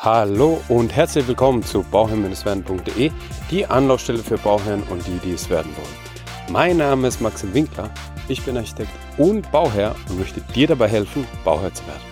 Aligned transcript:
Hallo 0.00 0.60
und 0.68 0.94
herzlich 0.94 1.26
willkommen 1.26 1.60
zu 1.64 1.82
bauherrn-werden.de, 1.82 3.10
die 3.50 3.66
Anlaufstelle 3.66 4.20
für 4.20 4.38
Bauherren 4.38 4.84
und 4.84 5.04
die, 5.04 5.18
die 5.24 5.32
es 5.32 5.50
werden 5.50 5.72
wollen. 5.76 6.52
Mein 6.52 6.76
Name 6.76 7.08
ist 7.08 7.20
Maxim 7.20 7.52
Winkler, 7.52 7.92
ich 8.28 8.40
bin 8.44 8.56
Architekt 8.56 8.92
und 9.16 9.50
Bauherr 9.50 9.96
und 10.08 10.20
möchte 10.20 10.40
dir 10.54 10.68
dabei 10.68 10.86
helfen, 10.86 11.26
Bauherr 11.44 11.74
zu 11.74 11.84
werden. 11.88 12.02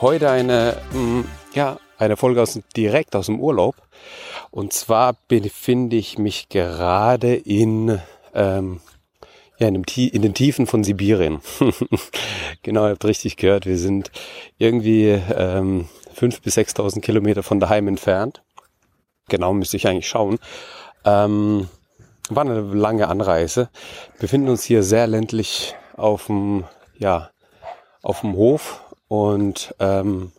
Heute 0.00 0.30
eine, 0.30 0.76
mm, 0.92 1.22
ja, 1.54 1.80
eine 1.98 2.16
Folge 2.16 2.40
aus, 2.40 2.60
direkt 2.76 3.16
aus 3.16 3.26
dem 3.26 3.40
Urlaub. 3.40 3.74
Und 4.52 4.72
zwar 4.72 5.16
befinde 5.26 5.96
ich 5.96 6.18
mich 6.18 6.50
gerade 6.50 7.34
in, 7.34 8.00
ähm, 8.32 8.78
ja, 9.58 9.66
in, 9.66 9.74
dem, 9.74 9.84
in 9.96 10.22
den 10.22 10.34
Tiefen 10.34 10.68
von 10.68 10.84
Sibirien. 10.84 11.40
genau, 12.62 12.84
ihr 12.84 12.90
habt 12.90 13.04
richtig 13.04 13.36
gehört. 13.36 13.66
Wir 13.66 13.76
sind 13.76 14.12
irgendwie 14.56 15.08
ähm, 15.08 15.88
5.000 16.12 16.42
bis 16.42 16.56
6.000 16.56 17.00
Kilometer 17.00 17.42
von 17.42 17.60
daheim 17.60 17.88
entfernt. 17.88 18.42
Genau 19.28 19.52
müsste 19.52 19.76
ich 19.76 19.86
eigentlich 19.86 20.08
schauen. 20.08 20.38
Ähm, 21.04 21.68
war 22.28 22.44
eine 22.44 22.60
lange 22.60 23.08
Anreise. 23.08 23.70
Befinden 24.18 24.48
uns 24.48 24.64
hier 24.64 24.82
sehr 24.82 25.06
ländlich 25.06 25.74
auf 25.96 26.26
dem, 26.26 26.64
ja, 26.98 27.30
auf 28.02 28.20
dem 28.20 28.34
Hof 28.34 28.84
und 29.08 29.74
ähm, 29.78 30.32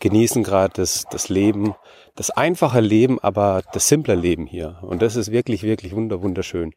genießen 0.00 0.42
gerade 0.42 0.74
das, 0.74 1.04
das 1.10 1.28
Leben, 1.28 1.74
das 2.14 2.30
einfache 2.30 2.80
Leben, 2.80 3.18
aber 3.20 3.62
das 3.72 3.88
simple 3.88 4.14
Leben 4.14 4.46
hier. 4.46 4.78
Und 4.82 5.02
das 5.02 5.16
ist 5.16 5.30
wirklich, 5.30 5.62
wirklich 5.62 5.94
wunder, 5.94 6.22
wunderschön. 6.22 6.74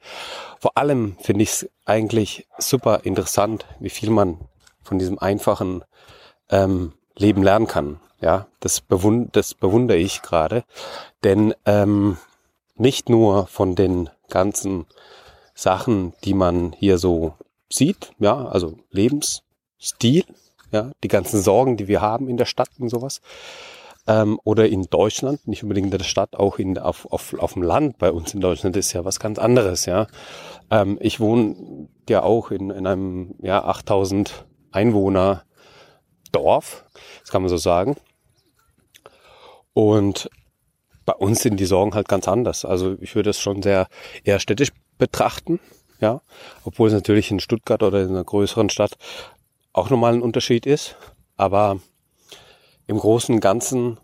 Vor 0.60 0.78
allem 0.78 1.18
finde 1.22 1.44
ich 1.44 1.50
es 1.50 1.70
eigentlich 1.86 2.48
super 2.58 3.02
interessant, 3.04 3.66
wie 3.80 3.90
viel 3.90 4.10
man 4.10 4.40
von 4.84 5.00
diesem 5.00 5.20
einfachen 5.20 5.84
ähm, 6.50 6.94
Leben 7.18 7.44
lernen 7.44 7.68
kann. 7.68 8.00
Ja, 8.22 8.48
das, 8.60 8.82
bewund 8.82 9.36
das 9.36 9.54
bewundere 9.54 9.98
ich 9.98 10.22
gerade. 10.22 10.64
Denn 11.24 11.54
ähm, 11.66 12.18
nicht 12.76 13.10
nur 13.10 13.48
von 13.48 13.76
den 13.76 14.10
ganzen 14.30 14.86
Sachen, 15.54 16.14
die 16.24 16.34
man 16.34 16.74
hier 16.74 16.98
so 16.98 17.34
sieht, 17.70 18.12
ja, 18.20 18.46
also 18.46 18.78
Lebensstil, 18.92 20.24
ja, 20.72 20.92
die 21.04 21.08
ganzen 21.08 21.42
Sorgen, 21.42 21.78
die 21.78 21.88
wir 21.88 22.02
haben 22.02 22.30
in 22.30 22.38
der 22.38 22.46
Stadt 22.46 22.70
und 22.80 22.90
sowas, 22.90 23.22
ähm, 24.08 24.40
oder 24.44 24.68
in 24.68 24.84
Deutschland, 24.90 25.48
nicht 25.48 25.64
unbedingt 25.64 25.92
in 25.92 25.98
der 25.98 26.04
Stadt, 26.04 26.36
auch 26.36 26.58
in, 26.60 26.78
auf, 26.78 27.06
auf, 27.12 27.34
auf 27.38 27.54
dem 27.54 27.62
Land 27.64 27.98
bei 27.98 28.12
uns 28.12 28.34
in 28.34 28.42
Deutschland 28.42 28.76
ist 28.76 28.94
ja 28.94 29.06
was 29.06 29.20
ganz 29.20 29.38
anderes, 29.38 29.86
ja. 29.86 30.08
Ähm, 30.72 30.98
ich 31.02 31.20
wohne 31.20 31.88
ja 32.10 32.24
auch 32.24 32.52
in, 32.52 32.70
in 32.70 32.88
einem, 32.88 33.36
ja, 33.42 33.64
8000 33.64 34.46
Einwohner 34.72 35.44
Dorf, 36.32 36.86
das 37.22 37.32
kann 37.32 37.42
man 37.42 37.50
so 37.50 37.58
sagen. 37.58 37.96
Und 39.74 40.30
bei 41.06 41.14
uns 41.14 41.42
sind 41.42 41.60
die 41.60 41.66
Sorgen 41.66 41.96
halt 41.96 42.08
ganz 42.08 42.28
anders. 42.28 42.66
Also 42.66 42.96
ich 43.02 43.16
würde 43.16 43.32
es 43.32 43.40
schon 43.40 43.64
sehr 43.64 43.88
eher 44.24 44.40
städtisch 44.40 44.70
betrachten, 44.98 45.60
ja, 46.00 46.22
obwohl 46.64 46.88
es 46.88 46.94
natürlich 46.94 47.32
in 47.32 47.40
Stuttgart 47.40 47.82
oder 47.82 48.02
in 48.04 48.10
einer 48.10 48.24
größeren 48.24 48.70
Stadt 48.70 48.94
auch 49.74 49.90
nochmal 49.90 50.14
ein 50.14 50.22
Unterschied 50.22 50.66
ist, 50.66 50.96
aber 51.36 51.80
im 52.86 52.98
Großen 52.98 53.34
und 53.34 53.42
Ganzen 53.42 53.98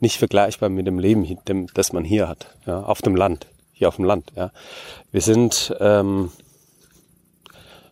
nicht 0.00 0.16
vergleichbar 0.16 0.68
mit 0.68 0.86
dem 0.86 0.98
Leben, 0.98 1.26
das 1.74 1.92
man 1.92 2.04
hier 2.04 2.28
hat, 2.28 2.54
ja, 2.66 2.82
auf 2.82 3.02
dem 3.02 3.16
Land, 3.16 3.46
hier 3.72 3.88
auf 3.88 3.96
dem 3.96 4.04
Land. 4.04 4.32
Ja. 4.34 4.50
Wir 5.10 5.20
sind 5.20 5.74
ähm, 5.80 6.30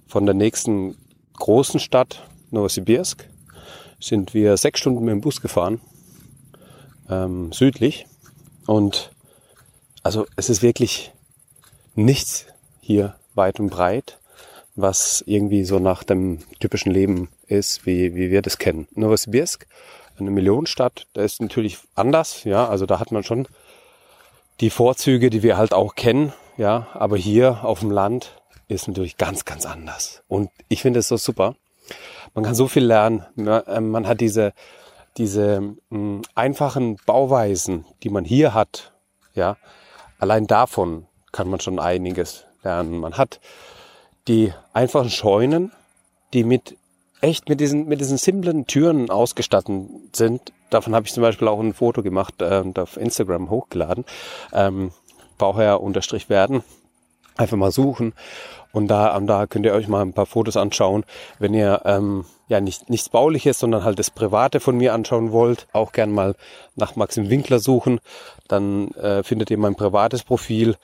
von 0.07 0.27
der 0.27 0.35
nächsten 0.35 0.97
großen 1.35 1.81
Stadt 1.81 2.23
Novosibirsk 2.51 3.29
sind 4.01 4.33
wir 4.33 4.57
sechs 4.57 4.81
Stunden 4.81 5.05
mit 5.05 5.13
dem 5.13 5.21
Bus 5.21 5.41
gefahren 5.41 5.81
ähm, 7.11 7.53
südlich. 7.53 8.07
Und 8.67 9.11
also 10.03 10.27
es 10.37 10.51
ist 10.51 10.63
wirklich 10.63 11.13
nichts 11.95 12.47
hier 12.81 13.15
weit 13.35 13.61
und 13.61 13.71
breit, 13.71 14.19
was 14.75 15.23
irgendwie 15.27 15.65
so 15.65 15.79
nach 15.79 16.05
dem 16.05 16.41
typischen 16.61 16.93
Leben 16.93 17.29
ist, 17.47 17.87
wie, 17.87 18.15
wie 18.15 18.31
wir 18.31 18.43
das 18.43 18.59
kennen. 18.59 18.89
Novosibirsk, 18.95 19.67
eine 20.19 20.31
Millionenstadt, 20.31 21.07
da 21.13 21.23
ist 21.23 21.41
natürlich 21.41 21.79
anders, 21.95 22.45
ja, 22.45 22.69
also 22.69 22.87
da 22.87 22.99
hat 23.01 23.13
man 23.13 23.23
schon 23.23 23.49
die 24.61 24.71
Vorzüge, 24.71 25.31
die 25.31 25.43
wir 25.43 25.57
halt 25.57 25.73
auch 25.73 25.95
kennen, 25.95 26.33
ja, 26.57 26.89
aber 26.93 27.17
hier 27.17 27.65
auf 27.65 27.81
dem 27.81 27.91
Land 27.91 28.37
ist 28.69 28.89
natürlich 28.89 29.17
ganz, 29.17 29.45
ganz 29.45 29.67
anders. 29.67 30.23
Und 30.29 30.51
ich 30.69 30.83
finde 30.83 31.01
es 31.01 31.09
so 31.09 31.17
super. 31.17 31.57
Man 32.35 32.45
kann 32.45 32.55
so 32.55 32.69
viel 32.69 32.85
lernen. 32.85 33.25
Ähm, 33.37 33.91
man 33.91 34.07
hat 34.07 34.21
diese 34.21 34.53
diese 35.17 35.61
mh, 35.61 35.77
hm, 35.91 36.23
einfachen 36.35 36.97
Bauweisen, 37.07 37.85
die 38.03 38.11
man 38.11 38.25
hier 38.25 38.55
hat, 38.55 38.93
ja, 39.35 39.57
allein 40.19 40.47
davon 40.47 41.07
kann 41.33 41.49
man 41.49 41.61
schon 41.61 41.79
einiges 41.79 42.45
lernen. 42.63 42.99
Man 42.99 43.17
hat 43.17 43.41
die 44.29 44.53
einfachen 44.73 45.11
Scheunen, 45.11 45.73
die 46.33 46.45
mit 46.45 46.77
echt 47.21 47.49
mit 47.49 47.61
diesen 47.61 47.87
mit 47.87 48.01
diesen 48.01 48.19
simplen 48.19 48.67
Türen 48.67 49.11
ausgestattet 49.11 49.89
sind. 50.13 50.53
Davon 50.71 50.95
habe 50.95 51.07
ich 51.07 51.13
zum 51.13 51.23
Beispiel 51.23 51.49
auch 51.49 51.61
ein 51.61 51.75
Foto 51.75 52.03
gemacht 52.03 52.35
äh, 52.41 52.61
und 52.61 52.79
auf 52.79 52.97
Instagram 52.97 53.51
hochgeladen. 53.51 54.05
Ähm, 54.53 54.93
Bauherr 55.39 55.81
unterstrich 55.81 56.29
werden. 56.29 56.63
Einfach 57.37 57.57
mal 57.57 57.73
suchen 57.73 58.15
und 58.75 58.89
da, 58.89 59.19
da 59.21 59.47
könnt 59.47 59.65
ihr 59.67 59.73
euch 59.73 59.87
mal 59.87 60.03
ein 60.03 60.13
paar 60.13 60.27
Fotos 60.27 60.57
anschauen, 60.57 61.05
wenn 61.39 61.55
ihr 61.55 61.83
ähm, 61.85 62.25
ja 62.49 62.61
nicht, 62.61 62.91
nichts 62.91 63.09
Bauliches, 63.09 63.61
sondern 63.61 63.85
halt 63.85 64.01
das 64.01 64.11
Private 64.11 64.59
von 64.59 64.77
mir 64.77 64.93
anschauen 64.93 65.31
wollt, 65.31 65.69
auch 65.73 65.93
gern 65.93 66.11
mal 66.11 66.35
nach 66.75 66.97
Maxim 66.97 67.31
Winkler 67.31 67.61
suchen. 67.61 68.01
Dann 68.49 68.89
äh, 68.95 69.23
findet 69.23 69.53
ihr 69.53 69.59
mein 69.59 69.77
privates 69.77 70.25
Profil, 70.25 70.77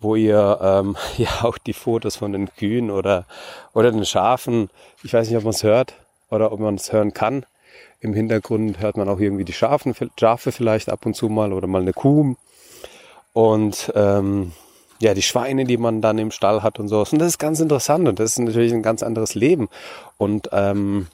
wo 0.00 0.16
ihr 0.16 0.58
ähm, 0.62 0.96
ja 1.18 1.28
auch 1.42 1.58
die 1.58 1.74
Fotos 1.74 2.16
von 2.16 2.32
den 2.32 2.48
Kühen 2.48 2.90
oder, 2.90 3.26
oder 3.74 3.92
den 3.92 4.06
Schafen, 4.06 4.70
ich 5.02 5.12
weiß 5.12 5.28
nicht, 5.28 5.36
ob 5.36 5.44
man 5.44 5.52
es 5.52 5.62
hört 5.62 5.92
oder 6.30 6.50
ob 6.50 6.60
man 6.60 6.76
es 6.76 6.94
hören 6.94 7.12
kann. 7.12 7.44
Im 8.00 8.14
Hintergrund 8.14 8.80
hört 8.80 8.96
man 8.96 9.08
auch 9.10 9.20
irgendwie 9.20 9.44
die 9.44 9.52
Schafen, 9.52 9.94
Schafe 10.18 10.50
vielleicht 10.50 10.88
ab 10.88 11.04
und 11.04 11.14
zu 11.14 11.28
mal 11.28 11.52
oder 11.52 11.66
mal 11.66 11.82
eine 11.82 11.92
Kuh. 11.92 12.36
Und 13.34 13.92
ähm, 13.94 14.52
ja, 15.04 15.14
die 15.14 15.22
Schweine, 15.22 15.64
die 15.64 15.76
man 15.76 16.00
dann 16.00 16.18
im 16.18 16.30
Stall 16.30 16.62
hat 16.62 16.80
und 16.80 16.88
sowas. 16.88 17.12
Und 17.12 17.18
das 17.18 17.28
ist 17.28 17.38
ganz 17.38 17.60
interessant 17.60 18.08
und 18.08 18.18
das 18.18 18.30
ist 18.30 18.38
natürlich 18.38 18.72
ein 18.72 18.82
ganz 18.82 19.02
anderes 19.02 19.34
Leben 19.34 19.68
und 20.16 20.48
ähm, 20.52 21.08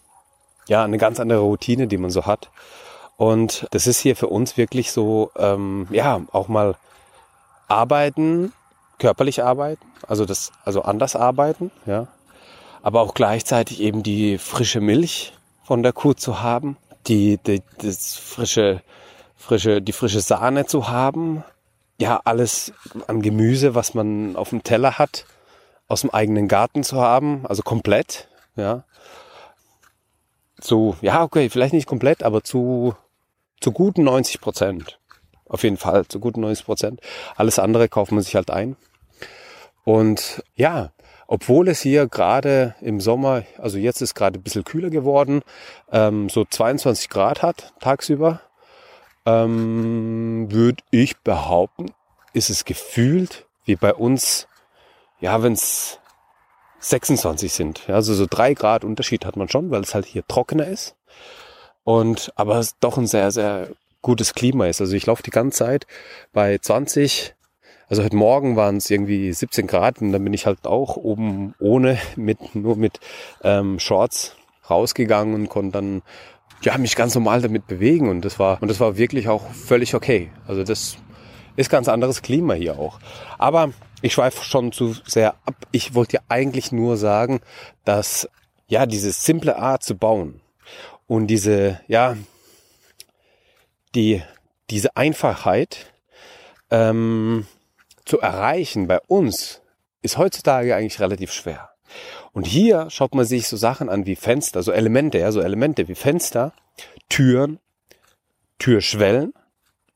ja, 0.69 0.85
eine 0.85 0.97
ganz 0.97 1.19
andere 1.19 1.41
Routine, 1.41 1.89
die 1.89 1.99
man 1.99 2.11
so 2.11 2.25
hat. 2.25 2.51
Und 3.17 3.67
das 3.73 3.89
ist 3.89 3.99
hier 3.99 4.15
für 4.15 4.29
uns 4.29 4.57
wirklich 4.57 4.93
so, 4.93 5.33
ähm, 5.37 5.89
ja, 5.91 6.21
auch 6.31 6.47
mal 6.47 6.77
arbeiten, 7.67 8.53
körperlich 8.99 9.43
arbeiten, 9.43 9.85
also 10.07 10.25
das, 10.25 10.53
also 10.65 10.83
anders 10.83 11.17
arbeiten, 11.17 11.73
ja, 11.85 12.07
aber 12.83 13.01
auch 13.01 13.13
gleichzeitig 13.13 13.81
eben 13.81 14.05
die 14.05 14.39
frische 14.39 14.81
Milch 14.81 15.33
von 15.65 15.83
der 15.83 15.93
Kuh 15.93 16.15
zu 16.15 16.41
haben, 16.41 16.77
die, 17.09 17.39
die 17.39 17.63
das 17.79 18.15
frische, 18.15 18.83
frische, 19.37 19.83
die 19.83 19.93
frische 19.93 20.21
Sahne 20.21 20.67
zu 20.67 20.89
haben, 20.89 21.43
ja, 22.01 22.19
alles 22.25 22.73
an 23.09 23.21
Gemüse, 23.21 23.75
was 23.75 23.93
man 23.93 24.35
auf 24.35 24.51
dem 24.51 24.63
Teller 24.63 24.99
hat, 24.99 25.27
aus 25.87 26.01
dem 26.01 26.11
eigenen 26.11 26.49
Garten 26.49 26.83
zu 26.83 26.99
haben, 26.99 27.45
also 27.47 27.63
komplett, 27.63 28.29
ja. 28.57 28.85
Zu, 30.61 30.97
ja, 31.03 31.23
okay, 31.23 31.51
vielleicht 31.51 31.75
nicht 31.75 31.87
komplett, 31.87 32.23
aber 32.23 32.43
zu, 32.43 32.95
zu 33.61 33.73
guten 33.73 34.05
90 34.05 34.41
Prozent. 34.41 34.99
Auf 35.45 35.63
jeden 35.63 35.77
Fall, 35.77 36.07
zu 36.07 36.21
guten 36.21 36.41
90 36.41 36.65
Prozent. 36.65 37.01
Alles 37.37 37.59
andere 37.59 37.89
kauft 37.89 38.13
man 38.13 38.23
sich 38.23 38.35
halt 38.35 38.51
ein. 38.51 38.77
Und 39.85 40.43
ja, 40.55 40.93
obwohl 41.27 41.69
es 41.69 41.83
hier 41.83 42.07
gerade 42.07 42.75
im 42.81 43.01
Sommer, 43.01 43.45
also 43.59 43.77
jetzt 43.77 44.01
ist 44.01 44.15
gerade 44.15 44.39
ein 44.39 44.43
bisschen 44.43 44.65
kühler 44.65 44.91
geworden, 44.91 45.43
ähm, 45.93 46.31
so 46.31 46.47
22 46.47 47.11
Grad 47.11 47.43
hat 47.43 47.75
tagsüber, 47.79 48.41
ähm, 49.31 50.47
würde 50.51 50.83
ich 50.91 51.19
behaupten, 51.19 51.93
ist 52.33 52.51
es 52.51 52.65
gefühlt 52.65 53.47
wie 53.65 53.77
bei 53.77 53.95
uns, 53.95 54.49
ja, 55.21 55.43
wenn 55.43 55.53
es 55.53 55.99
26 56.81 57.53
sind. 57.53 57.89
Also 57.89 58.15
so 58.15 58.27
drei 58.29 58.55
Grad 58.55 58.85
Unterschied 58.85 59.25
hat 59.25 59.37
man 59.37 59.49
schon, 59.49 59.71
weil 59.71 59.83
es 59.83 59.95
halt 59.95 60.07
hier 60.07 60.27
trockener 60.27 60.67
ist. 60.67 60.97
Und 61.85 62.33
aber 62.37 62.59
es 62.59 62.79
doch 62.79 62.99
ein 62.99 63.07
sehr, 63.07 63.31
sehr 63.31 63.69
gutes 64.03 64.35
Klima 64.35 64.67
ist. 64.67 64.81
Also 64.81 64.95
ich 64.95 65.07
laufe 65.07 65.23
die 65.23 65.31
ganze 65.31 65.59
Zeit 65.59 65.87
bei 66.33 66.59
20. 66.59 67.35
Also 67.89 68.03
heute 68.05 68.17
Morgen 68.17 68.57
waren 68.57 68.77
es 68.77 68.89
irgendwie 68.89 69.33
17 69.33 69.67
Grad 69.67 70.01
und 70.01 70.13
dann 70.13 70.25
bin 70.25 70.33
ich 70.33 70.47
halt 70.47 70.67
auch 70.67 70.97
oben 70.97 71.55
ohne, 71.59 71.99
mit, 72.17 72.55
nur 72.55 72.77
mit 72.77 73.01
ähm, 73.43 73.79
Shorts 73.79 74.37
rausgegangen 74.69 75.35
und 75.35 75.49
konnte 75.49 75.73
dann 75.73 76.03
ja, 76.63 76.77
mich 76.79 76.97
ganz 76.97 77.15
normal 77.15 77.43
damit 77.43 77.67
bewegen 77.67 78.09
und 78.09 78.25
das 78.25 78.39
war, 78.39 78.61
und 78.61 78.69
das 78.69 78.81
war 78.81 78.97
wirklich 78.97 79.29
auch 79.29 79.51
völlig 79.53 79.95
okay. 79.95 80.31
Also 80.47 80.63
das 80.63 80.97
ist 81.57 81.71
ganz 81.71 81.89
anderes 81.89 82.23
Klima 82.23 82.55
hier 82.55 82.79
auch. 82.79 83.01
Aber 83.39 83.73
ich 84.03 84.15
schweife 84.15 84.45
schon 84.45 84.73
zu 84.73 84.95
sehr 85.07 85.35
ab. 85.45 85.55
Ich 85.73 85.95
wollte 85.95 86.17
ja 86.17 86.21
eigentlich 86.29 86.73
nur 86.73 86.97
sagen, 86.97 87.41
dass 87.85 88.29
ja 88.69 88.87
diese 88.87 89.13
simple 89.13 89.57
Art 89.57 89.83
zu 89.83 89.95
bauen 89.95 90.41
und 91.07 91.27
diese 91.27 91.81
ja 91.87 92.17
die, 93.95 94.23
diese 94.71 94.97
Einfachheit 94.97 95.93
ähm, 96.71 97.47
zu 98.05 98.21
erreichen 98.21 98.87
bei 98.87 99.01
uns 99.09 99.63
ist 100.03 100.17
heutzutage 100.17 100.75
eigentlich 100.75 101.01
relativ 101.01 101.33
schwer. 101.33 101.71
Und 102.33 102.47
hier 102.47 102.89
schaut 102.91 103.15
man 103.15 103.25
sich 103.25 103.49
so 103.49 103.57
Sachen 103.57 103.89
an 103.89 104.07
wie 104.07 104.17
Fenster, 104.17 104.63
so 104.63 104.73
Elemente, 104.73 105.19
ja, 105.19 105.33
so 105.33 105.41
Elemente 105.41 105.89
wie 105.89 105.95
Fenster, 105.95 106.53
Türen, 107.09 107.59
Türschwellen. 108.59 109.33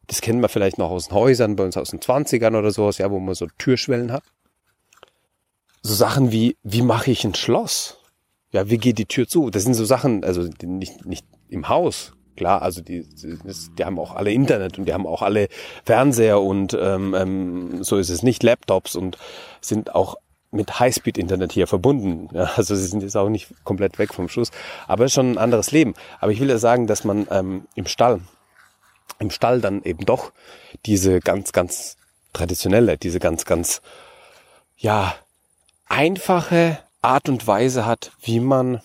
Das 0.06 0.20
kennen 0.20 0.40
wir 0.40 0.48
vielleicht 0.48 0.78
noch 0.78 0.90
aus 0.90 1.08
den 1.08 1.14
Häusern, 1.14 1.56
bei 1.56 1.64
uns 1.64 1.76
aus 1.76 1.90
den 1.90 2.00
20ern 2.00 2.58
oder 2.58 2.70
sowas, 2.70 2.98
ja, 2.98 3.10
wo 3.10 3.18
man 3.20 3.34
so 3.34 3.46
Türschwellen 3.58 4.12
hat. 4.12 4.24
So 5.82 5.94
Sachen 5.94 6.32
wie, 6.32 6.56
wie 6.62 6.82
mache 6.82 7.10
ich 7.10 7.24
ein 7.24 7.34
Schloss? 7.34 7.98
Ja, 8.50 8.68
wie 8.68 8.78
geht 8.78 8.98
die 8.98 9.06
Tür 9.06 9.28
zu? 9.28 9.50
Das 9.50 9.64
sind 9.64 9.74
so 9.74 9.84
Sachen, 9.84 10.24
also 10.24 10.48
nicht, 10.62 11.04
nicht 11.04 11.26
im 11.48 11.68
Haus, 11.68 12.14
klar, 12.36 12.62
also 12.62 12.80
die, 12.80 13.06
die 13.78 13.84
haben 13.84 13.98
auch 13.98 14.14
alle 14.14 14.32
Internet 14.32 14.78
und 14.78 14.86
die 14.86 14.92
haben 14.92 15.06
auch 15.06 15.22
alle 15.22 15.48
Fernseher 15.84 16.40
und 16.40 16.76
ähm, 16.80 17.14
ähm, 17.14 17.84
so 17.84 17.96
ist 17.96 18.10
es 18.10 18.22
nicht, 18.22 18.42
Laptops 18.42 18.96
und 18.96 19.18
sind 19.60 19.94
auch 19.94 20.16
mit 20.54 20.78
Highspeed-Internet 20.78 21.52
hier 21.52 21.66
verbunden. 21.66 22.28
Ja, 22.32 22.50
also 22.56 22.74
sie 22.74 22.86
sind 22.86 23.02
jetzt 23.02 23.16
auch 23.16 23.28
nicht 23.28 23.48
komplett 23.64 23.98
weg 23.98 24.14
vom 24.14 24.28
Schuss, 24.28 24.50
aber 24.86 25.04
es 25.04 25.10
ist 25.10 25.14
schon 25.14 25.32
ein 25.32 25.38
anderes 25.38 25.72
Leben. 25.72 25.94
Aber 26.20 26.32
ich 26.32 26.40
will 26.40 26.48
ja 26.48 26.58
sagen, 26.58 26.86
dass 26.86 27.04
man 27.04 27.26
ähm, 27.30 27.66
im 27.74 27.86
Stall, 27.86 28.20
im 29.18 29.30
Stall 29.30 29.60
dann 29.60 29.82
eben 29.82 30.06
doch 30.06 30.32
diese 30.86 31.20
ganz, 31.20 31.52
ganz 31.52 31.96
traditionelle, 32.32 32.96
diese 32.96 33.18
ganz, 33.18 33.44
ganz, 33.44 33.82
ja, 34.76 35.14
einfache 35.86 36.78
Art 37.02 37.28
und 37.28 37.46
Weise 37.46 37.86
hat, 37.86 38.12
wie 38.22 38.40
man 38.40 38.80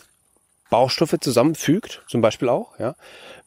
Baustoffe 0.70 1.16
zusammenfügt, 1.20 2.04
zum 2.08 2.22
Beispiel 2.22 2.50
auch, 2.50 2.78
ja, 2.80 2.96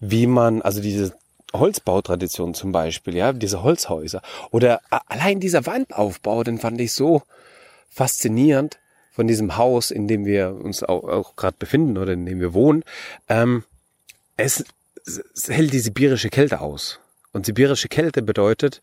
wie 0.00 0.26
man, 0.26 0.62
also 0.62 0.80
diese 0.80 1.14
Holzbautradition 1.52 2.54
zum 2.54 2.72
Beispiel, 2.72 3.16
ja, 3.16 3.32
diese 3.32 3.62
Holzhäuser 3.62 4.22
oder 4.50 4.80
allein 5.08 5.38
dieser 5.38 5.66
Wandaufbau, 5.66 6.42
den 6.42 6.58
fand 6.58 6.80
ich 6.80 6.92
so 6.92 7.22
faszinierend 7.92 8.78
von 9.12 9.26
diesem 9.26 9.56
Haus, 9.56 9.90
in 9.90 10.08
dem 10.08 10.24
wir 10.24 10.54
uns 10.54 10.82
auch, 10.82 11.04
auch 11.04 11.36
gerade 11.36 11.56
befinden 11.58 11.98
oder 11.98 12.14
in 12.14 12.24
dem 12.24 12.40
wir 12.40 12.54
wohnen. 12.54 12.82
Ähm, 13.28 13.64
es, 14.36 14.64
es 15.04 15.48
hält 15.48 15.72
die 15.72 15.80
sibirische 15.80 16.30
Kälte 16.30 16.60
aus. 16.60 16.98
Und 17.32 17.46
sibirische 17.46 17.88
Kälte 17.88 18.22
bedeutet 18.22 18.82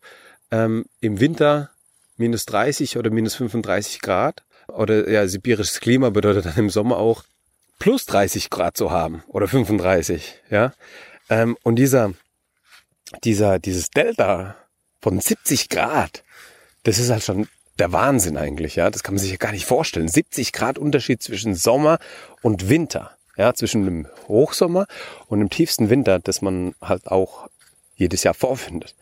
ähm, 0.50 0.84
im 1.00 1.20
Winter 1.20 1.70
minus 2.16 2.46
30 2.46 2.96
oder 2.96 3.10
minus 3.10 3.34
35 3.34 4.00
Grad. 4.00 4.44
Oder 4.68 5.08
ja, 5.10 5.26
sibirisches 5.26 5.80
Klima 5.80 6.10
bedeutet 6.10 6.46
dann 6.46 6.56
im 6.56 6.70
Sommer 6.70 6.98
auch 6.98 7.24
plus 7.80 8.06
30 8.06 8.50
Grad 8.50 8.76
zu 8.76 8.92
haben 8.92 9.24
oder 9.26 9.48
35. 9.48 10.42
Ja, 10.50 10.72
ähm, 11.28 11.56
und 11.62 11.76
dieser 11.76 12.12
dieser 13.24 13.58
dieses 13.58 13.90
Delta 13.90 14.54
von 15.02 15.18
70 15.18 15.68
Grad, 15.68 16.22
das 16.84 16.98
ist 16.98 17.10
halt 17.10 17.24
schon 17.24 17.48
der 17.80 17.92
Wahnsinn 17.92 18.36
eigentlich, 18.36 18.76
ja. 18.76 18.90
Das 18.90 19.02
kann 19.02 19.14
man 19.14 19.20
sich 19.20 19.30
ja 19.30 19.36
gar 19.36 19.52
nicht 19.52 19.66
vorstellen. 19.66 20.08
70 20.08 20.52
Grad 20.52 20.78
Unterschied 20.78 21.22
zwischen 21.22 21.54
Sommer 21.54 21.98
und 22.42 22.68
Winter. 22.68 23.12
Ja, 23.36 23.54
zwischen 23.54 23.84
dem 23.86 24.06
Hochsommer 24.28 24.86
und 25.28 25.38
dem 25.38 25.48
tiefsten 25.48 25.88
Winter, 25.88 26.18
das 26.18 26.42
man 26.42 26.74
halt 26.82 27.06
auch 27.06 27.48
jedes 27.94 28.22
Jahr 28.22 28.34
vorfindet. 28.34 28.94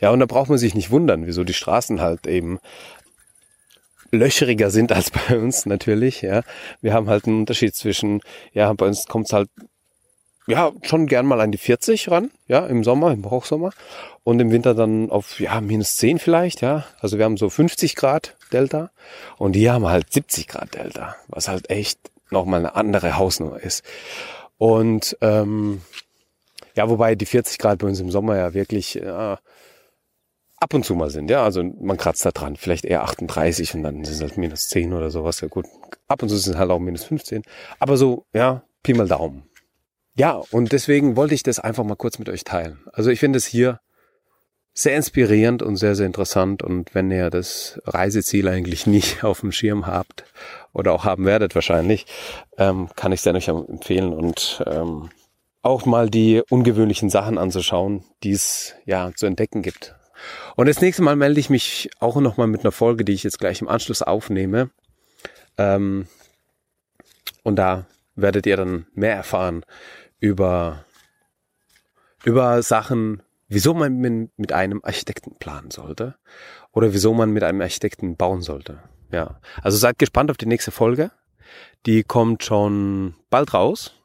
Ja, 0.00 0.10
und 0.10 0.20
da 0.20 0.26
braucht 0.26 0.48
man 0.48 0.58
sich 0.58 0.74
nicht 0.74 0.90
wundern, 0.90 1.26
wieso 1.26 1.44
die 1.44 1.54
Straßen 1.54 2.00
halt 2.00 2.26
eben 2.26 2.58
löcheriger 4.10 4.70
sind 4.70 4.90
als 4.90 5.10
bei 5.10 5.38
uns 5.38 5.66
natürlich, 5.66 6.22
ja. 6.22 6.42
Wir 6.80 6.92
haben 6.92 7.08
halt 7.08 7.26
einen 7.26 7.40
Unterschied 7.40 7.74
zwischen, 7.74 8.20
ja, 8.52 8.72
bei 8.72 8.86
uns 8.86 9.06
kommt 9.06 9.26
es 9.26 9.32
halt 9.32 9.48
ja, 10.46 10.72
schon 10.82 11.06
gern 11.06 11.26
mal 11.26 11.40
an 11.40 11.52
die 11.52 11.58
40 11.58 12.10
ran, 12.10 12.30
ja, 12.46 12.66
im 12.66 12.84
Sommer, 12.84 13.12
im 13.12 13.28
Hochsommer. 13.28 13.70
Und 14.24 14.40
im 14.40 14.50
Winter 14.50 14.74
dann 14.74 15.10
auf, 15.10 15.40
ja, 15.40 15.60
minus 15.60 15.96
10 15.96 16.18
vielleicht, 16.18 16.60
ja. 16.60 16.84
Also 17.00 17.18
wir 17.18 17.24
haben 17.24 17.36
so 17.36 17.48
50 17.48 17.96
Grad 17.96 18.36
Delta. 18.52 18.90
Und 19.38 19.52
die 19.52 19.70
haben 19.70 19.86
halt 19.86 20.12
70 20.12 20.48
Grad 20.48 20.74
Delta, 20.74 21.16
was 21.28 21.48
halt 21.48 21.70
echt 21.70 21.98
nochmal 22.30 22.60
eine 22.60 22.74
andere 22.74 23.16
Hausnummer 23.16 23.60
ist. 23.60 23.84
Und, 24.58 25.16
ähm, 25.20 25.82
ja, 26.76 26.88
wobei 26.90 27.14
die 27.14 27.26
40 27.26 27.58
Grad 27.58 27.78
bei 27.78 27.86
uns 27.86 28.00
im 28.00 28.10
Sommer 28.10 28.36
ja 28.36 28.54
wirklich, 28.54 29.00
äh, 29.00 29.36
ab 30.64 30.72
und 30.72 30.84
zu 30.84 30.94
mal 30.94 31.10
sind, 31.10 31.30
ja. 31.30 31.42
Also 31.42 31.62
man 31.62 31.96
kratzt 31.96 32.24
da 32.24 32.30
dran, 32.30 32.56
vielleicht 32.56 32.84
eher 32.84 33.02
38 33.02 33.74
und 33.74 33.82
dann 33.82 34.04
sind 34.04 34.14
es 34.14 34.20
halt 34.20 34.36
minus 34.36 34.68
10 34.68 34.92
oder 34.92 35.10
sowas. 35.10 35.40
Ja 35.40 35.48
gut, 35.48 35.66
ab 36.08 36.22
und 36.22 36.28
zu 36.28 36.36
sind 36.36 36.54
es 36.54 36.58
halt 36.58 36.70
auch 36.70 36.78
minus 36.78 37.04
15. 37.04 37.42
Aber 37.78 37.96
so, 37.96 38.26
ja, 38.32 38.62
Pi 38.82 38.94
mal 38.94 39.08
Daumen. 39.08 39.44
Ja, 40.16 40.40
und 40.50 40.72
deswegen 40.72 41.16
wollte 41.16 41.34
ich 41.34 41.42
das 41.42 41.58
einfach 41.58 41.84
mal 41.84 41.96
kurz 41.96 42.18
mit 42.18 42.28
euch 42.28 42.44
teilen. 42.44 42.78
Also 42.92 43.10
ich 43.10 43.18
finde 43.18 43.36
es 43.36 43.46
hier 43.46 43.80
sehr 44.72 44.96
inspirierend 44.96 45.62
und 45.62 45.76
sehr, 45.76 45.94
sehr 45.94 46.06
interessant. 46.06 46.62
Und 46.62 46.94
wenn 46.94 47.10
ihr 47.10 47.30
das 47.30 47.80
Reiseziel 47.84 48.48
eigentlich 48.48 48.86
nicht 48.88 49.24
auf 49.24 49.40
dem 49.40 49.52
Schirm 49.52 49.86
habt 49.86 50.24
oder 50.72 50.92
auch 50.92 51.04
haben 51.04 51.24
werdet 51.24 51.54
wahrscheinlich, 51.54 52.06
ähm, 52.58 52.88
kann 52.96 53.12
ich 53.12 53.24
es 53.24 53.26
euch 53.26 53.48
empfehlen 53.48 54.12
und 54.12 54.62
ähm, 54.66 55.10
auch 55.62 55.86
mal 55.86 56.10
die 56.10 56.42
ungewöhnlichen 56.50 57.08
Sachen 57.08 57.38
anzuschauen, 57.38 58.04
die 58.22 58.32
es 58.32 58.74
ja 58.84 59.12
zu 59.14 59.26
entdecken 59.26 59.62
gibt. 59.62 59.94
Und 60.56 60.68
das 60.68 60.80
nächste 60.80 61.02
Mal 61.02 61.16
melde 61.16 61.40
ich 61.40 61.50
mich 61.50 61.90
auch 62.00 62.16
nochmal 62.16 62.46
mit 62.46 62.60
einer 62.60 62.72
Folge, 62.72 63.04
die 63.04 63.12
ich 63.12 63.24
jetzt 63.24 63.38
gleich 63.38 63.60
im 63.60 63.68
Anschluss 63.68 64.02
aufnehme. 64.02 64.70
Ähm, 65.56 66.06
und 67.42 67.56
da 67.56 67.86
werdet 68.14 68.46
ihr 68.46 68.56
dann 68.56 68.86
mehr 68.94 69.14
erfahren 69.14 69.64
über, 70.24 70.86
über 72.24 72.62
Sachen, 72.62 73.22
wieso 73.46 73.74
man 73.74 74.30
mit 74.36 74.52
einem 74.52 74.80
Architekten 74.82 75.36
planen 75.38 75.70
sollte 75.70 76.16
oder 76.72 76.94
wieso 76.94 77.12
man 77.12 77.30
mit 77.30 77.42
einem 77.42 77.60
Architekten 77.60 78.16
bauen 78.16 78.40
sollte. 78.40 78.82
Ja, 79.12 79.38
also 79.62 79.76
seid 79.76 79.98
gespannt 79.98 80.30
auf 80.30 80.38
die 80.38 80.46
nächste 80.46 80.70
Folge. 80.70 81.10
Die 81.84 82.04
kommt 82.04 82.42
schon 82.42 83.16
bald 83.28 83.52
raus 83.52 84.00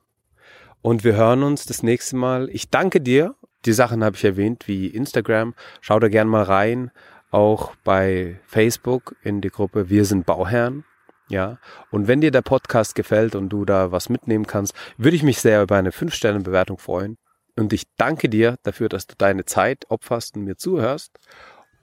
und 0.81 1.05
wir 1.05 1.15
hören 1.15 1.41
uns 1.41 1.65
das 1.65 1.83
nächste 1.83 2.17
Mal. 2.17 2.49
Ich 2.49 2.69
danke 2.69 2.99
dir. 2.99 3.35
Die 3.63 3.73
Sachen 3.73 4.03
habe 4.03 4.17
ich 4.17 4.25
erwähnt 4.25 4.67
wie 4.67 4.87
Instagram. 4.87 5.55
Schau 5.79 5.99
da 5.99 6.09
gerne 6.09 6.29
mal 6.29 6.43
rein. 6.43 6.91
Auch 7.31 7.75
bei 7.85 8.41
Facebook 8.45 9.15
in 9.23 9.39
die 9.39 9.51
Gruppe 9.51 9.89
Wir 9.89 10.03
sind 10.03 10.25
Bauherren. 10.25 10.83
Ja, 11.29 11.59
und 11.91 12.07
wenn 12.07 12.21
dir 12.21 12.31
der 12.31 12.41
Podcast 12.41 12.95
gefällt 12.95 13.35
und 13.35 13.49
du 13.49 13.63
da 13.63 13.91
was 13.91 14.09
mitnehmen 14.09 14.47
kannst, 14.47 14.73
würde 14.97 15.15
ich 15.15 15.23
mich 15.23 15.39
sehr 15.39 15.61
über 15.61 15.77
eine 15.77 15.91
5-Sterne-Bewertung 15.91 16.79
freuen. 16.79 17.17
Und 17.55 17.71
ich 17.71 17.83
danke 17.97 18.29
dir 18.29 18.57
dafür, 18.63 18.89
dass 18.89 19.05
du 19.05 19.15
deine 19.17 19.45
Zeit 19.45 19.85
opferst 19.89 20.35
und 20.35 20.45
mir 20.45 20.57
zuhörst. 20.57 21.17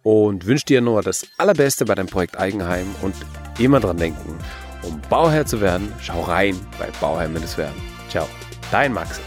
Und 0.02 0.46
wünsche 0.46 0.66
dir 0.66 0.80
nur 0.80 1.02
das 1.02 1.26
Allerbeste 1.36 1.84
bei 1.84 1.94
deinem 1.94 2.08
Projekt 2.08 2.38
Eigenheim 2.38 2.86
und 3.02 3.14
immer 3.58 3.80
dran 3.80 3.96
denken, 3.96 4.38
um 4.82 5.00
Bauherr 5.08 5.46
zu 5.46 5.60
werden, 5.60 5.92
schau 6.00 6.22
rein 6.22 6.58
bei 6.78 6.88
Bauherr 7.00 7.28
werden. 7.32 7.82
Ciao, 8.08 8.28
dein 8.70 8.92
Max. 8.92 9.20